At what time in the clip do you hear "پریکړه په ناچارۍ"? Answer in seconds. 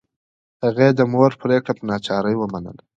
1.41-2.35